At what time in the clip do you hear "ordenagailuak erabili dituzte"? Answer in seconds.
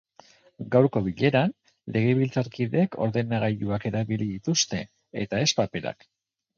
3.09-4.85